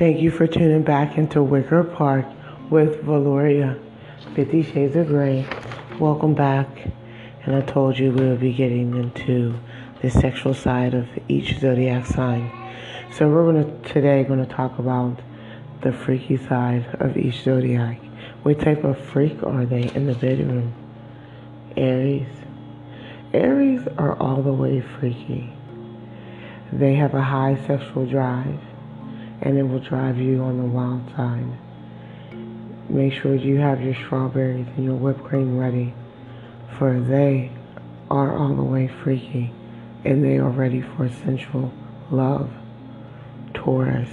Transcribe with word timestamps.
Thank 0.00 0.20
you 0.20 0.30
for 0.30 0.46
tuning 0.46 0.82
back 0.82 1.18
into 1.18 1.42
Wicker 1.42 1.82
Park 1.82 2.26
with 2.70 3.02
Valoria, 3.02 3.78
Fifty 4.36 4.62
Shades 4.62 4.94
of 4.94 5.08
Grey. 5.08 5.44
Welcome 5.98 6.34
back. 6.34 6.68
And 7.42 7.56
I 7.56 7.60
told 7.62 7.98
you 7.98 8.12
we 8.12 8.28
would 8.28 8.38
be 8.40 8.52
getting 8.52 8.94
into 8.94 9.58
the 10.00 10.10
sexual 10.10 10.54
side 10.54 10.94
of 10.94 11.08
each 11.26 11.58
zodiac 11.58 12.06
sign. 12.06 12.52
So 13.12 13.28
we're 13.28 13.52
gonna 13.52 13.78
today 13.82 14.22
going 14.22 14.46
to 14.46 14.54
talk 14.54 14.78
about 14.78 15.20
the 15.82 15.92
freaky 15.92 16.36
side 16.36 16.86
of 17.00 17.16
each 17.16 17.42
zodiac. 17.42 18.00
What 18.44 18.60
type 18.60 18.84
of 18.84 18.96
freak 18.96 19.42
are 19.42 19.66
they 19.66 19.90
in 19.94 20.06
the 20.06 20.14
bedroom? 20.14 20.72
Aries. 21.76 22.39
Aries 23.32 23.86
are 23.96 24.16
all 24.20 24.42
the 24.42 24.52
way 24.52 24.80
freaky. 24.80 25.52
They 26.72 26.94
have 26.94 27.14
a 27.14 27.22
high 27.22 27.56
sexual 27.64 28.04
drive 28.04 28.58
and 29.40 29.56
it 29.56 29.62
will 29.62 29.78
drive 29.78 30.18
you 30.18 30.42
on 30.42 30.58
the 30.58 30.64
wild 30.64 31.08
side. 31.14 31.46
Make 32.88 33.12
sure 33.12 33.36
you 33.36 33.58
have 33.58 33.82
your 33.82 33.94
strawberries 33.94 34.66
and 34.76 34.84
your 34.84 34.96
whipped 34.96 35.22
cream 35.22 35.56
ready, 35.56 35.94
for 36.76 36.98
they 36.98 37.52
are 38.10 38.36
all 38.36 38.56
the 38.56 38.64
way 38.64 38.88
freaky 38.88 39.52
and 40.04 40.24
they 40.24 40.38
are 40.38 40.50
ready 40.50 40.80
for 40.80 41.08
sensual 41.08 41.72
love. 42.10 42.50
Taurus. 43.54 44.10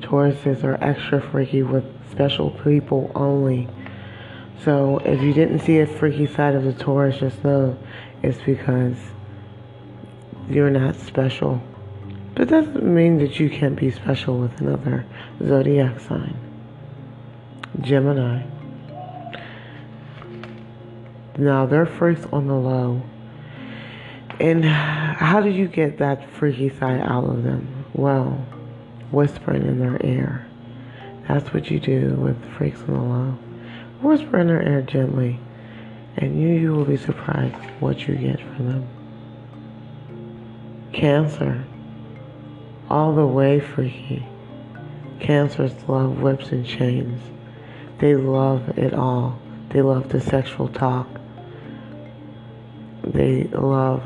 Tauruses 0.00 0.62
are 0.62 0.78
extra 0.80 1.20
freaky 1.20 1.64
with 1.64 1.84
special 2.08 2.50
people 2.50 3.10
only. 3.16 3.68
So 4.64 4.98
if 4.98 5.20
you 5.20 5.32
didn't 5.32 5.58
see 5.60 5.78
a 5.78 5.86
freaky 5.86 6.26
side 6.26 6.54
of 6.54 6.62
the 6.62 6.72
Taurus, 6.72 7.18
just 7.18 7.42
know 7.42 7.76
it's 8.22 8.40
because 8.42 8.96
you're 10.48 10.70
not 10.70 10.94
special. 10.94 11.60
But 12.34 12.48
that 12.48 12.66
doesn't 12.66 12.84
mean 12.84 13.18
that 13.18 13.40
you 13.40 13.50
can't 13.50 13.76
be 13.76 13.90
special 13.90 14.38
with 14.38 14.60
another 14.60 15.04
zodiac 15.40 15.98
sign. 16.00 16.36
Gemini. 17.80 18.44
Now 21.36 21.66
they're 21.66 21.86
freaks 21.86 22.24
on 22.32 22.46
the 22.46 22.54
low. 22.54 23.02
And 24.38 24.64
how 24.64 25.40
do 25.40 25.50
you 25.50 25.66
get 25.66 25.98
that 25.98 26.30
freaky 26.30 26.68
side 26.68 27.00
out 27.00 27.24
of 27.24 27.42
them? 27.42 27.84
Well, 27.94 28.44
whispering 29.10 29.62
in 29.62 29.80
their 29.80 29.98
ear. 30.04 30.46
That's 31.26 31.52
what 31.52 31.70
you 31.70 31.80
do 31.80 32.14
with 32.14 32.36
freaks 32.56 32.80
on 32.82 32.94
the 32.94 33.00
low. 33.00 33.38
Whisper 34.02 34.40
in 34.40 34.48
their 34.48 34.62
ear 34.62 34.82
gently, 34.82 35.38
and 36.16 36.40
you, 36.40 36.48
you 36.48 36.72
will 36.72 36.84
be 36.84 36.96
surprised 36.96 37.54
what 37.80 38.08
you 38.08 38.16
get 38.16 38.40
from 38.40 38.66
them. 38.66 38.88
Cancer 40.92 41.64
all 42.90 43.14
the 43.14 43.26
way 43.26 43.60
for 43.60 43.74
freaky. 43.76 44.26
Cancers 45.20 45.72
love 45.88 46.20
whips 46.20 46.50
and 46.50 46.66
chains. 46.66 47.20
They 47.98 48.16
love 48.16 48.76
it 48.76 48.92
all. 48.92 49.38
They 49.70 49.80
love 49.80 50.08
the 50.08 50.20
sexual 50.20 50.68
talk. 50.68 51.08
They 53.04 53.44
love 53.44 54.02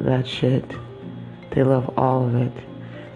that 0.00 0.26
shit. 0.26 0.64
They 1.50 1.62
love 1.62 1.98
all 1.98 2.26
of 2.26 2.34
it. 2.34 2.52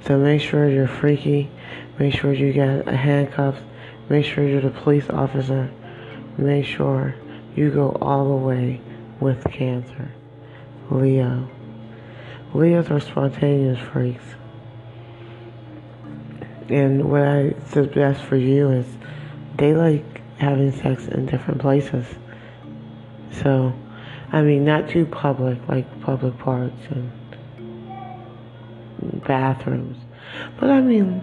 So 0.06 0.18
make 0.18 0.40
sure 0.40 0.68
you're 0.68 0.88
freaky. 0.88 1.50
Make 1.98 2.14
sure 2.14 2.32
you 2.32 2.52
get 2.52 2.88
handcuffs. 2.88 3.60
Make 4.08 4.24
sure 4.24 4.46
you're 4.46 4.60
the 4.60 4.70
police 4.70 5.08
officer. 5.10 5.70
Make 6.36 6.64
sure 6.64 7.14
you 7.54 7.70
go 7.70 7.90
all 8.00 8.28
the 8.28 8.46
way 8.46 8.80
with 9.20 9.44
cancer. 9.50 10.10
Leo. 10.90 11.48
Leos 12.54 12.90
are 12.90 13.00
spontaneous 13.00 13.78
freaks. 13.78 14.24
And 16.70 17.10
what 17.10 17.22
I 17.22 17.54
suggest 17.70 18.22
for 18.22 18.36
you 18.36 18.70
is 18.70 18.86
they 19.56 19.74
like 19.74 20.04
having 20.38 20.72
sex 20.72 21.06
in 21.06 21.26
different 21.26 21.60
places. 21.60 22.06
So, 23.42 23.72
I 24.32 24.42
mean, 24.42 24.64
not 24.64 24.88
too 24.88 25.04
public, 25.04 25.58
like 25.68 26.00
public 26.00 26.38
parks 26.38 26.86
and 26.90 27.12
bathrooms. 29.26 29.98
But 30.58 30.70
I 30.70 30.80
mean, 30.80 31.22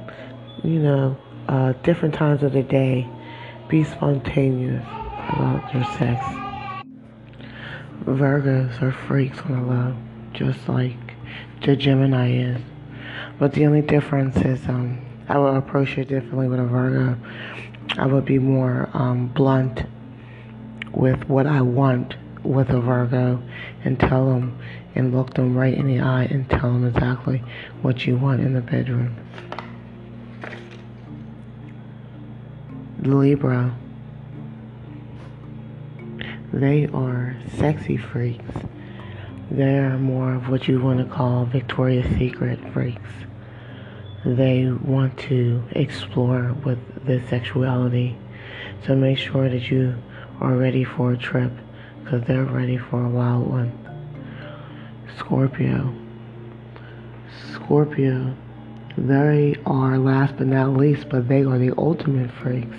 you 0.64 0.80
know, 0.80 1.18
uh, 1.48 1.74
different 1.84 2.16
times 2.16 2.44
of 2.44 2.54
the 2.54 2.64
day, 2.64 3.08
be 3.68 3.84
spontaneous 3.84 4.86
about 4.86 5.74
your 5.74 5.84
sex. 5.98 6.24
Virgos 8.04 8.82
are 8.82 8.92
freaks 8.92 9.40
on 9.40 9.68
low, 9.68 9.96
just 10.34 10.68
like 10.70 10.98
the 11.66 11.76
Gemini 11.76 12.32
is. 12.32 12.62
But 13.40 13.54
the 13.54 13.66
only 13.66 13.82
difference 13.82 14.38
is 14.38 14.66
um, 14.68 15.04
I 15.28 15.38
will 15.38 15.58
approach 15.58 15.98
it 15.98 16.08
differently 16.08 16.48
with 16.48 16.60
a 16.60 16.66
Virgo. 16.66 17.18
I 17.98 18.06
would 18.06 18.26
be 18.26 18.40
more 18.40 18.90
um, 18.94 19.28
blunt 19.28 19.84
with 20.94 21.28
what 21.28 21.48
I 21.48 21.62
want 21.62 22.16
with 22.44 22.70
a 22.70 22.80
Virgo 22.80 23.42
and 23.84 24.00
tell 24.00 24.30
them 24.30 24.58
and 24.94 25.16
look 25.16 25.34
them 25.34 25.58
right 25.58 25.74
in 25.74 25.88
the 25.88 26.00
eye 26.00 26.26
and 26.26 26.50
tell 26.50 26.72
them 26.72 26.86
exactly 26.86 27.44
what 27.82 28.06
you 28.06 28.18
want 28.18 28.42
in 28.42 28.54
the 28.54 28.62
bedroom. 28.62 29.16
Libra. 33.06 33.76
They 36.52 36.88
are 36.88 37.36
sexy 37.58 37.98
freaks. 37.98 38.44
They're 39.52 39.98
more 39.98 40.34
of 40.34 40.50
what 40.50 40.68
you 40.68 40.82
want 40.82 41.00
to 41.00 41.06
call 41.06 41.46
Victoria's 41.46 42.08
Secret 42.18 42.60
freaks. 42.74 43.12
They 44.26 44.66
want 44.72 45.18
to 45.30 45.64
explore 45.72 46.54
with 46.66 46.80
their 47.06 47.26
sexuality. 47.28 48.18
So 48.88 48.96
make 48.96 49.20
sure 49.20 49.50
that 49.50 49.70
you 49.70 49.96
are 50.42 50.56
ready 50.56 50.84
for 50.84 51.12
a 51.12 51.18
trip 51.18 51.52
because 52.04 52.24
they're 52.24 52.44
ready 52.44 52.78
for 52.78 53.06
a 53.06 53.10
wild 53.10 53.48
one. 53.48 53.72
Scorpio. 55.18 55.94
Scorpio. 57.54 58.36
They 58.98 59.56
are 59.66 59.98
last 59.98 60.38
but 60.38 60.48
not 60.48 60.78
least, 60.78 61.10
but 61.10 61.28
they 61.28 61.44
are 61.44 61.58
the 61.58 61.74
ultimate 61.78 62.32
freaks. 62.32 62.78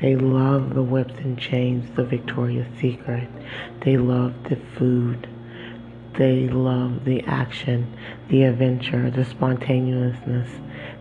They 0.00 0.14
love 0.14 0.74
the 0.74 0.82
whips 0.82 1.14
and 1.18 1.38
chains, 1.38 1.88
the 1.96 2.04
Victoria's 2.04 2.68
Secret. 2.80 3.28
They 3.84 3.96
love 3.96 4.34
the 4.44 4.56
food. 4.76 5.28
They 6.16 6.48
love 6.48 7.04
the 7.04 7.22
action, 7.24 7.96
the 8.28 8.44
adventure, 8.44 9.10
the 9.10 9.24
spontaneousness. 9.24 10.48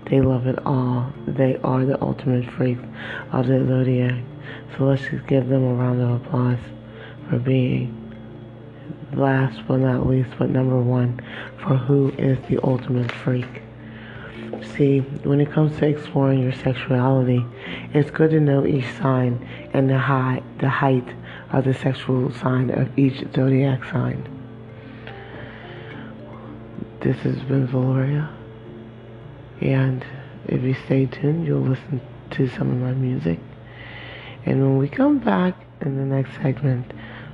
They 0.10 0.22
love 0.22 0.48
it 0.48 0.60
all. 0.66 1.14
They 1.28 1.58
are 1.58 1.86
the 1.86 2.02
ultimate 2.02 2.50
freaks 2.52 2.84
of 3.32 3.48
the 3.48 3.66
zodiac. 3.68 4.24
So 4.78 4.86
let's 4.86 5.02
just 5.04 5.28
give 5.28 5.48
them 5.48 5.64
a 5.64 5.74
round 5.74 6.02
of 6.02 6.22
applause 6.22 6.60
for 7.30 7.38
being 7.40 8.04
last 9.14 9.60
but 9.68 9.78
not 9.78 10.08
least, 10.08 10.30
but 10.38 10.50
number 10.50 10.80
one, 10.80 11.20
for 11.60 11.76
who 11.76 12.10
is 12.18 12.38
the 12.50 12.60
ultimate 12.64 13.12
freak. 13.12 13.62
See, 14.64 15.00
when 15.00 15.42
it 15.42 15.52
comes 15.52 15.78
to 15.80 15.88
exploring 15.88 16.40
your 16.40 16.54
sexuality, 16.54 17.46
it's 17.94 18.12
good 18.12 18.32
to 18.32 18.40
know 18.40 18.66
each 18.66 18.88
sign 19.00 19.48
and 19.74 19.90
the 19.90 19.98
high, 19.98 20.42
the 20.60 20.70
height 20.70 21.08
of 21.52 21.66
the 21.66 21.74
sexual 21.74 22.32
sign 22.32 22.70
of 22.72 22.98
each 22.98 23.24
zodiac 23.34 23.84
sign. 23.86 24.28
This 27.02 27.18
has 27.18 27.38
been 27.44 27.68
Valoria. 27.68 28.30
And 29.62 30.06
if 30.48 30.62
you 30.64 30.76
stay 30.86 31.06
tuned, 31.06 31.46
you'll 31.46 31.62
listen 31.62 32.02
to 32.32 32.48
some 32.48 32.72
of 32.72 32.78
my 32.78 32.94
music. 32.94 33.40
And 34.46 34.62
when 34.62 34.78
we 34.78 34.88
come 34.88 35.20
back 35.20 35.56
in 35.82 35.98
the 35.98 36.06
next 36.06 36.36
segment, 36.42 36.92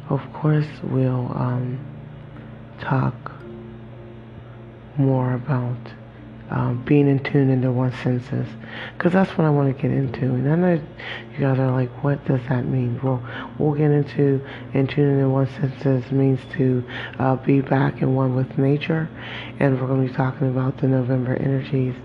of 0.09 0.21
course, 0.33 0.67
we'll 0.83 1.31
um, 1.35 1.79
talk 2.79 3.31
more 4.97 5.33
about 5.33 5.77
um, 6.49 6.83
being 6.83 7.07
in 7.07 7.23
tune 7.23 7.49
into 7.49 7.71
one's 7.71 7.95
senses 7.99 8.47
because 8.97 9.13
that's 9.13 9.31
what 9.37 9.45
I 9.45 9.49
want 9.49 9.75
to 9.75 9.81
get 9.81 9.91
into. 9.91 10.25
And 10.25 10.51
I 10.51 10.55
know 10.55 10.73
you 10.73 11.39
guys 11.39 11.57
are 11.57 11.71
like, 11.71 11.89
what 12.03 12.23
does 12.25 12.41
that 12.49 12.65
mean? 12.65 12.99
Well, 13.01 13.23
we'll 13.57 13.73
get 13.73 13.91
into 13.91 14.45
in 14.73 14.87
tune 14.87 15.15
into 15.15 15.29
one's 15.29 15.49
senses 15.51 16.11
means 16.11 16.39
to 16.53 16.83
uh, 17.19 17.35
be 17.37 17.61
back 17.61 18.01
in 18.01 18.15
one 18.15 18.35
with 18.35 18.57
nature, 18.57 19.09
and 19.59 19.79
we're 19.79 19.87
going 19.87 20.05
to 20.05 20.11
be 20.11 20.15
talking 20.15 20.49
about 20.49 20.77
the 20.77 20.87
November 20.87 21.35
energies, 21.35 21.95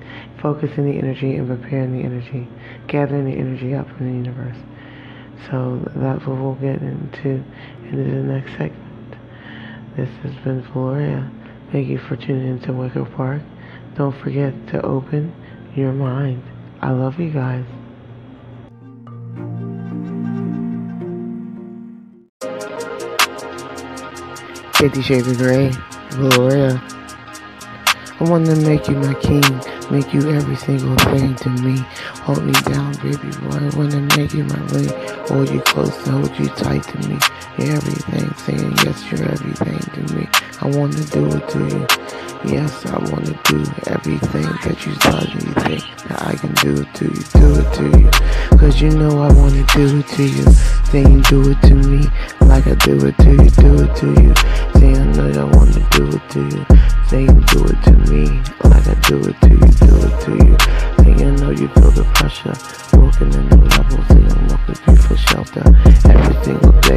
focusing 0.41 0.91
the 0.91 0.99
energy 0.99 1.37
and 1.37 1.49
preparing 1.49 1.93
the 1.93 2.05
energy, 2.05 2.49
gathering 2.87 3.25
the 3.25 3.37
energy 3.37 3.75
up 3.75 3.89
from 3.97 4.07
the 4.07 4.29
universe. 4.29 4.57
So 5.51 5.83
that's 5.95 6.25
what 6.27 6.39
we'll 6.39 6.55
get 6.55 6.83
into 6.83 7.45
into 7.85 7.97
the 7.97 8.23
next 8.23 8.53
segment. 8.53 9.17
This 9.97 10.11
has 10.23 10.35
been 10.45 10.63
Valoria. 10.63 11.31
Thank 11.73 11.89
you 11.89 11.99
for 11.99 12.17
tuning 12.17 12.49
into 12.49 12.73
Wicker 12.73 13.05
Park. 13.05 13.43
Don't 13.99 14.17
forget 14.21 14.55
to 14.69 14.81
open 14.87 15.35
your 15.75 15.93
mind. 15.93 16.41
I 16.81 16.93
love 16.93 17.19
you 17.19 17.31
guys. 17.31 17.65
Fifty 24.77 25.03
Shades 25.03 25.27
of 25.27 25.39
Grey, 25.39 25.73
Gloria. 26.11 26.81
I 28.21 28.25
wanna 28.31 28.55
make 28.55 28.87
you 28.87 28.95
my 28.95 29.15
king, 29.15 29.43
make 29.91 30.15
you 30.15 30.31
every 30.31 30.55
single 30.55 30.95
thing 31.11 31.35
to 31.35 31.49
me. 31.49 31.79
Hold 32.23 32.45
me 32.45 32.53
down, 32.53 32.93
baby 33.03 33.17
boy. 33.17 33.57
I 33.57 33.77
wanna 33.77 34.01
make 34.17 34.33
you 34.33 34.45
my 34.45 34.61
ring, 34.71 34.91
hold 35.27 35.51
you 35.51 35.61
close, 35.63 35.97
hold 36.07 36.31
you 36.39 36.47
tight 36.51 36.85
to 36.85 37.09
me. 37.09 37.19
You're 37.59 37.75
everything, 37.75 38.33
saying 38.47 38.77
yes, 38.85 39.11
you're 39.11 39.29
everything 39.29 39.79
to 39.81 40.15
me. 40.15 40.29
I 40.61 40.67
wanna 40.67 41.05
do 41.05 41.27
it 41.27 41.49
to 41.51 41.59
you. 41.59 41.87
Yes, 42.45 42.85
I 42.87 42.99
wanna 43.11 43.35
do 43.45 43.63
everything 43.87 44.43
that 44.43 44.87
you 44.87 44.93
thought 44.95 45.29
you 45.35 45.41
think 45.63 45.85
that 46.09 46.23
I 46.27 46.35
can 46.35 46.53
do 46.55 46.83
it 46.83 46.95
to 46.95 47.05
you, 47.05 47.23
do 47.39 47.61
it 47.61 47.75
to 47.75 47.85
you. 47.99 48.59
Cause 48.59 48.81
you 48.81 48.91
know 48.91 49.23
I 49.23 49.33
wanna 49.35 49.65
do 49.75 49.99
it 49.99 50.09
to 50.09 50.25
you. 50.25 50.45
Saying 50.91 51.23
do 51.23 51.51
it 51.51 51.63
to 51.63 51.75
me 51.75 52.11
like 52.41 52.67
I 52.67 52.75
do 52.75 52.97
it 53.07 53.17
to 53.19 53.31
you, 53.31 53.51
do 53.51 53.85
it 53.85 53.95
to 53.97 54.07
you. 54.21 54.35
Saying 54.81 54.97
I 54.99 55.31
know 55.31 55.43
I 55.43 55.57
wanna 55.57 55.87
do 55.91 56.09
it 56.09 56.31
to 56.31 56.41
you. 56.51 56.67
Saying 57.07 57.41
do 57.53 57.65
it 57.65 57.83
to 57.85 57.93
me 58.11 58.43
like 58.65 58.87
I 58.89 58.95
do 59.07 59.19
it 59.31 59.41
to 59.43 59.51
you, 59.51 59.71
do 59.79 59.95
it 59.95 60.15
to 60.27 60.33
you. 60.43 60.57
Saying 61.05 61.23
I 61.23 61.31
know 61.39 61.51
you 61.51 61.69
feel 61.69 61.93
the 61.93 62.05
pressure. 62.15 62.55
Walking 62.99 63.33
in 63.33 63.49
the 63.49 63.57
level, 63.57 64.05
saying 64.11 64.33
I'm 64.33 64.49
you 64.89 65.03
for 65.03 65.17
shelter 65.17 65.63
every 66.11 66.45
single 66.45 66.73
day. 66.81 66.88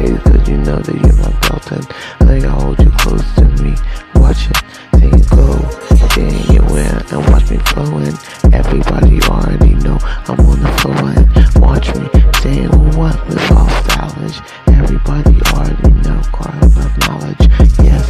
Everybody 14.82 15.38
already 15.52 15.92
know, 16.02 16.20
car 16.32 16.54
of 16.60 16.98
knowledge. 17.06 17.46
Yes, 17.82 18.06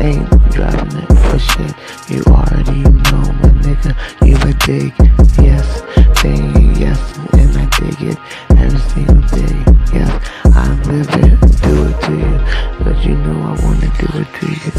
ain't 0.00 0.28
driving 0.50 0.98
it 0.98 1.08
for 1.30 1.38
shit. 1.38 1.74
You 2.10 2.22
already 2.26 2.82
know, 2.82 3.24
my 3.40 3.50
nigga, 3.62 3.94
you 4.26 4.36
a 4.36 4.52
dig. 4.66 4.94
Yes, 5.40 5.82
saying 6.20 6.74
yes, 6.76 7.00
and 7.34 7.56
I 7.56 7.66
dig 7.78 8.02
it 8.02 8.18
every 8.50 8.80
single 8.90 9.22
day. 9.30 9.56
Yes, 9.94 10.12
I 10.54 10.68
live 10.90 11.08
it, 11.08 11.40
do 11.62 11.86
it 11.86 12.00
to 12.02 12.12
you. 12.12 12.84
But 12.84 13.04
you 13.04 13.14
know 13.16 13.38
I 13.42 13.64
wanna 13.64 13.90
do 13.98 14.08
it 14.18 14.28
to 14.40 14.46
you. 14.46 14.72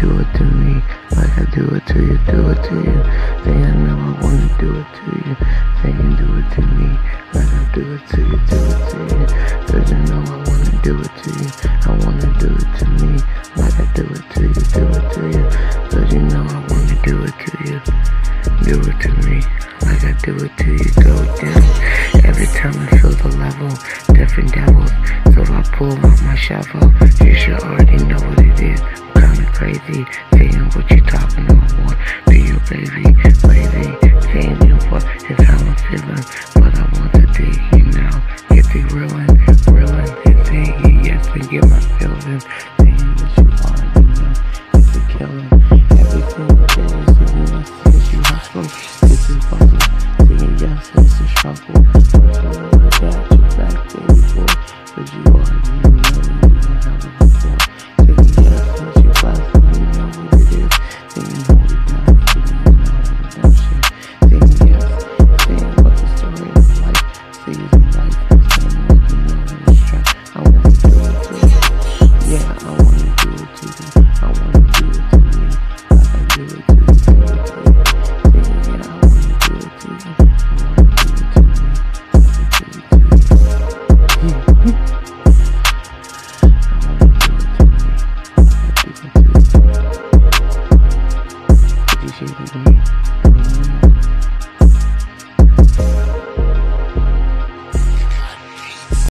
Do 0.00 0.18
it 0.18 0.34
to 0.38 0.44
me 0.44 0.82
like 1.16 1.38
I 1.38 1.44
do 1.54 1.64
it 1.74 1.86
to 1.88 1.98
you, 2.00 2.18
do 2.30 2.48
it 2.50 2.62
to 2.64 2.74
you. 2.74 2.98
Say 3.44 3.52
I 3.52 3.72
know 3.76 3.98
I 3.98 4.22
wanna 4.22 4.56
do 4.58 4.70
it 4.76 4.86
to 4.96 5.04
you. 5.28 5.36
Saying 5.82 6.16
do 6.16 6.38
it 6.38 6.48
to 6.54 6.62
me 6.62 6.98
like 7.34 7.48
I 7.48 7.70
do 7.74 7.94
it 7.94 8.08
to 8.08 8.20
you, 8.20 8.38
do 8.48 8.56
it 8.56 8.90
to 8.90 8.98
you. 9.16 9.26
Cause 9.66 9.90
you 9.92 9.98
know 9.98 10.29
do 10.90 11.00
it 11.02 11.16
to 11.22 11.30
you. 11.30 11.50
I 11.86 11.96
wanna 12.02 12.38
do 12.40 12.50
it 12.50 12.78
to 12.78 12.86
me 12.98 13.12
like 13.54 13.78
I 13.78 13.86
do 13.94 14.02
it 14.02 14.24
to 14.34 14.42
you, 14.42 14.54
do 14.74 14.84
it 14.90 15.06
to 15.14 15.22
you. 15.30 15.44
Cause 15.90 16.12
you 16.12 16.22
know 16.22 16.42
I 16.42 16.58
wanna 16.66 16.96
do 17.04 17.22
it 17.22 17.34
to 17.44 17.52
you. 17.64 17.78
Do 18.66 18.80
it 18.90 18.96
to 19.02 19.10
me 19.22 19.38
like 19.86 20.02
I 20.02 20.12
do 20.26 20.34
it 20.44 20.52
to 20.58 20.70
you. 20.80 20.90
Go 21.06 21.14
down 21.38 21.62
every 22.26 22.46
time 22.58 22.74
I 22.74 22.98
feel 22.98 23.14
the 23.22 23.36
level. 23.38 23.70
Different 24.14 24.52
devils. 24.52 24.90
So 25.32 25.42
if 25.42 25.50
I 25.50 25.62
pull 25.78 25.92
out 25.92 26.22
my 26.22 26.34
shovel, 26.34 26.82
you 27.24 27.34
should 27.36 27.60
already 27.60 27.98
know 28.10 28.18
what 28.26 28.40
it 28.40 28.60
is. 28.60 28.80
Kinda 29.14 29.46
crazy, 29.54 30.04
saying 30.34 30.70
what 30.74 30.90
you 30.90 31.00
talking 31.02 31.46
about. 31.50 31.96
Be 32.26 32.50
your 32.50 32.60
baby, 32.66 33.14